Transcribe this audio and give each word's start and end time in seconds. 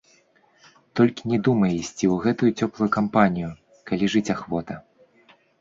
Толькі 0.99 1.29
не 1.33 1.37
думай 1.49 1.71
ісці 1.81 2.05
ў 2.09 2.15
гэту 2.25 2.43
цёплую 2.63 2.89
кампанію, 2.97 3.53
калі 3.93 4.05
жыць 4.15 4.29
ахвота. 4.37 4.73